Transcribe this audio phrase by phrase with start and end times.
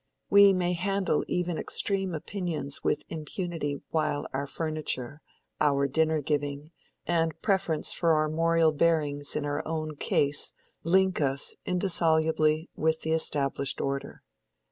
[0.31, 5.21] We may handle even extreme opinions with impunity while our furniture,
[5.59, 6.71] our dinner giving,
[7.05, 10.53] and preference for armorial bearings in our own case,
[10.83, 14.23] link us indissolubly with the established order.